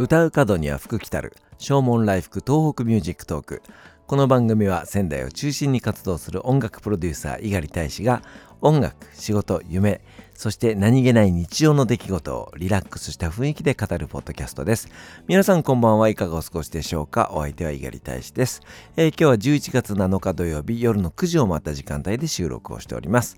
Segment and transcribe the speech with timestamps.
[0.00, 1.34] 歌う門には福来たる。
[1.58, 3.62] 唱門来福 TOHOKU MUSIC TALK。
[4.06, 8.22] この番組は仙台を中心に活動する音楽プロデューサー猪狩大使が
[8.60, 10.00] 音楽仕事夢
[10.34, 14.88] そして何気ない日常の出来事をリラックスした雰囲気で語るポッドキャストです。
[15.26, 17.30] 皆さんこんばんはいかがお過ごしでしょうか？
[17.32, 18.62] お相手は猪狩大使です、
[18.96, 23.36] えー、今日は11月7日土曜日夜の9時を回った時間帯で収録をしております。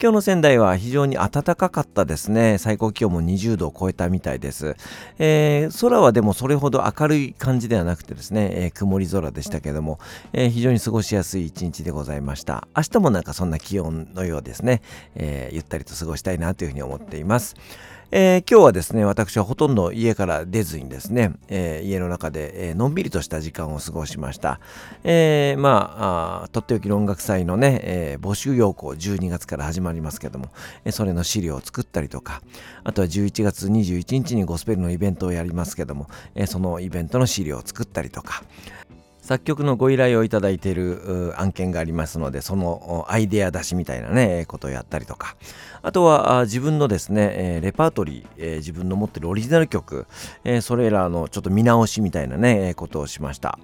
[0.00, 2.58] 今日の仙台は非常に暖かかったですね。
[2.58, 4.76] 最高気温も20度を超えたみたいです。
[5.20, 10.00] えー、空はでもそれほど明るい感じではなくてですね、えー、曇り空でしたけども、
[10.32, 12.66] えー、非常に過ごしやすい一日でございました。
[12.76, 14.82] 明日もなんかそんな気温のようですね。
[15.14, 17.54] えゆったりと過ごしたいなというふうに思っています。
[18.10, 24.60] えー、今日はですね、私はほとんど家から出ずにですね、えー、家の中で、えー、のんびりとした時間を過ごしました。
[25.02, 30.46] えまあとっておきの音楽祭のね、え募集要項12月から始まりますけども、
[30.84, 32.42] えそれの資料を作ったりとか、
[32.84, 38.44] あとは11月21日にゴスペルのイベントをやりますけども、えそのイベントの資料を作ったりとか、
[39.24, 45.36] 作曲のご依頼をいただいている案件がありますのでそのアイデア出しみたいなねことをやったりとか
[45.80, 50.06] あとは自分のですねレパートリー自分の持ってるオリジナル曲
[50.60, 53.58] それらのちょっと見直しみたいなねことをしました。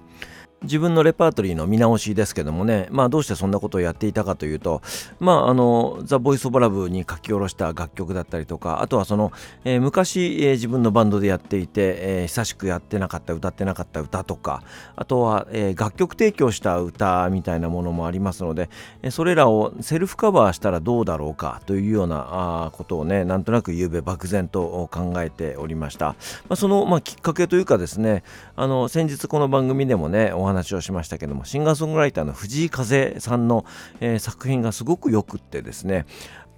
[0.63, 4.83] 自分のレパートリーの見直しですけどもね、まあどうしてそんなことをやっていたかというと、
[5.19, 9.31] まああの、ザ・ボイス・オブ・ラブに書き下ろした楽曲だったりとか、あとはその、
[9.63, 14.61] えー、昔、えー、自分のバンドでやっていて、えー、久しくやってなかった、歌ってなかった歌とか、
[14.95, 18.69] あとは、え楽曲提供した歌みたいなものもありますので、
[19.01, 22.27] えそれらをセルフカバーしたらどうだろうかというような
[22.67, 26.09] あことをね、なんとなくゆうべ漠然と考えておりました。
[26.09, 26.15] ま
[26.49, 28.23] あ、その、まあ、きっかけというかですね、
[28.55, 33.65] あの、先日この番組でもね、お話話をしましたけどもシンガーソングライターの藤井風さんの、
[33.99, 36.05] えー、作品がすごくよくってですね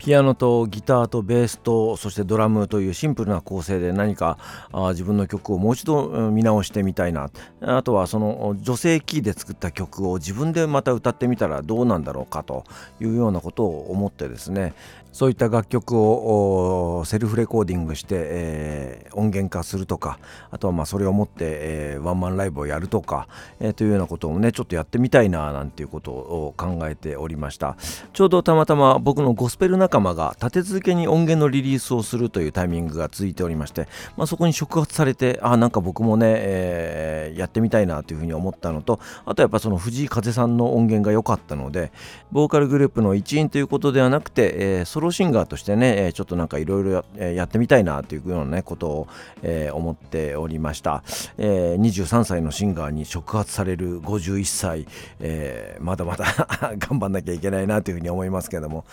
[0.03, 4.37] ピアノとギターとベースとそしてドラムというシンプルな構成で何か
[4.73, 7.29] あ自分の曲をもう一度見直してみたいな。
[7.61, 12.65] あとはその女性キーで作った曲を自分でまた歌ってみたらどうなんだろうかと
[12.99, 14.73] いうようなことを思ってですね
[15.13, 20.17] そういった楽曲をセルフレコーディングして、えー、音源化するとか
[20.49, 23.27] あとはまあそれを持って、えー、ワンマンライブをやるとか、
[23.59, 27.77] えー、というようなことをねちょっとやってみたいななんていうことを考えておりました。
[28.11, 33.87] ちょうどたまたま僕のゴスペル仲間が立て続けに音源のリリースをするというタイミングが続いておりまして、
[34.17, 41.91] まあ、そこに触発されてあなんか僕もね、えー、やってみたいなというふうに思ったのとあとやっぱその藤井風さんの音源が良かったので
[42.31, 49.07] ボーカルグループの一員ということではなくて、えー、ロロシンガーとしてね、ちょっとなんかいろいろやってみたいなというようなね、ことを、
[49.43, 51.03] え、思っておりました、
[51.37, 51.77] え。
[51.79, 54.87] 23歳のシンガーに触発される51歳、
[55.19, 56.25] え、まだまだ
[56.79, 58.85] 頑張んなきゃいけないなというふうに思いますけども。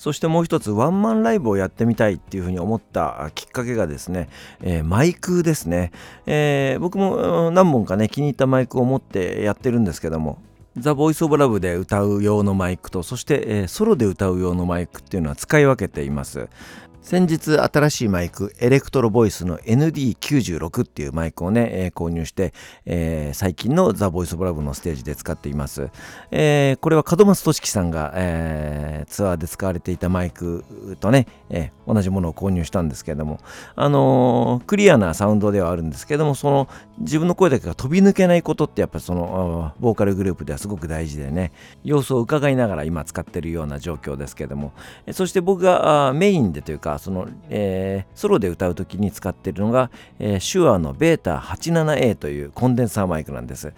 [0.00, 4.30] そしてもう一つワンマンライブをやってみたいっていうふうに思ったきっかけがですね、
[4.62, 5.92] えー、マイクですね、
[6.24, 10.38] えー、僕も何本かね気に入ったマイクを持ってやってるんですけども
[10.76, 16.48] ザ・ボイス・オブ・ラブで歌う用のマイクとそして、えー、ソロで歌う用のマイクっていうのは使い分けています。
[17.02, 22.52] 先日新しいマイクエレクトロボイスの ND96 っていうマイクをね、えー、購入して、
[22.84, 25.90] えー、最近のザ・ボイス・オブ・ラブのステージで使っています、
[26.30, 30.64] えー、これは門松俊樹さんが、えツアーで使われていたマイク
[31.00, 33.40] とね、え同じものを購入したんですけれども
[33.74, 36.68] あのクリアなサウンドではあるんですけどもその
[36.98, 41.50] 自分の声だけが飛び抜けないことってやっぱりそのボーカルグループではすごく大事でね
[41.82, 44.72] 様子を伺いながら今使ってるような状況ですけども
[45.12, 53.72] そして僕がメインでというかその、えー、ソロで歌う時に使ってるのが、えー、手話のベータ 87A というコンデンサーマイクなんです。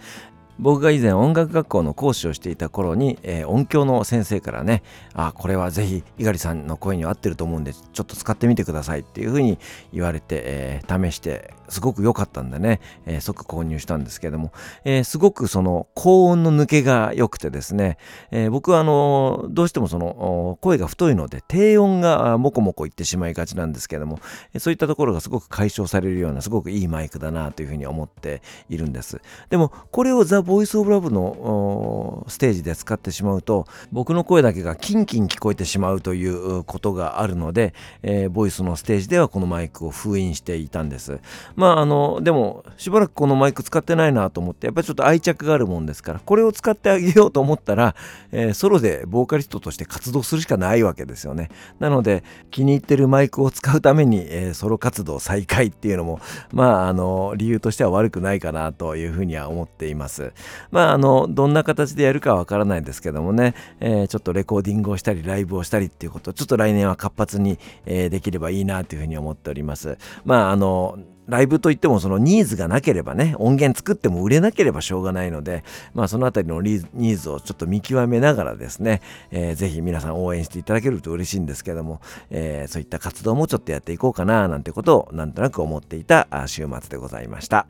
[0.59, 9.57] 僕が以前音楽学校の講師をしていた頃に、えー、音響の先生からねあこれはぜひ猪狩さんの声に合ってると思うんでちょっと使ってみてくださいっていうふうに
[9.91, 14.53] 言われて、えー、試してすごく良かったんでね、えー、即購入したんですけども、
[14.85, 17.97] えー、すごくその高音の抜けが良くてですね、
[18.31, 24.19] えー、僕はあのどうしてもその声が太いので低音がモコモコいってしまいがちなんですけども、
[24.59, 29.21] そういったところがすごく解消されるようなすごくいいマイクだなというふうに思っているんです。
[29.49, 37.73] でもこれをザ・ボイス・オブ・ラブのステージで使ってしまうと僕の声だけがキンキン聞こえてしまうということがあるので、
[38.03, 41.19] えー、ボイスのステージではこのマイクを封印していたんです。
[41.55, 47.95] ままああのでもしばらくこのマイク使ってないなと思ってやっぱりちょっと愛着があるもんですからこれを使ってあげようと思ったら、
[48.33, 51.49] えー、ソロでボーカリストとして活動するしかないわけですよね。
[51.79, 56.19] なので気に入ってるマイクを使うために、えー、ソロ活動再開っていうのも
[56.51, 60.33] まああの理由としては悪くないかなというふうには思っています。
[60.69, 69.97] まああのどんな形でやるかわからないですけどもね、えー、ちょっとレコーディングをしたりライブをしたりっていうことちょっと来年は活発に、え、できればいいなというふうに思っております。
[70.25, 70.97] まああの
[71.27, 87.67] ライブといってもそのニーズがなければね音源作っても売れなければしょうがないのでまあそのあたりのニーズをちょっと見極めながらですね、えー、ぜひ皆さん応援していただけると嬉しいんですけども、えー、そういった活動もちょっとやっていこうかななんてことをなんとなく思っていた週末でございました。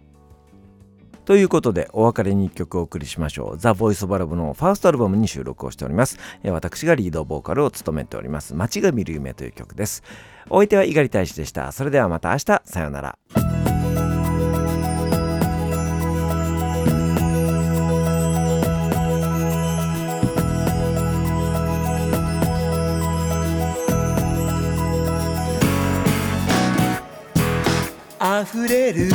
[1.25, 3.57] ということで、お別れに一曲お送りしましょう。
[3.57, 6.17] ザ・ボイス・バラブのファーストアルバムに収録をしております。
[6.43, 8.55] 私がリードボーカルを務めております。
[8.55, 10.03] 街が見る夢という曲です。
[10.49, 11.71] お相手は猪狩大使でした。
[11.71, 13.42] それではまた明日、さようなら。
[28.67, 29.09] れる。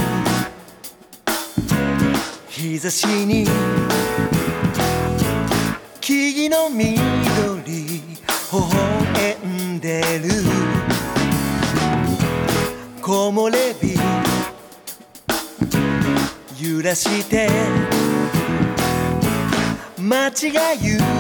[2.49, 3.47] 日差しに。
[6.01, 6.89] 木々の緑。
[7.67, 8.03] 微
[8.53, 10.29] 笑んでる。
[13.03, 13.99] 木漏れ日。
[16.61, 17.49] 揺らして。
[19.99, 21.18] 街が夢を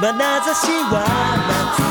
[0.00, 1.87] 眼差しは夏。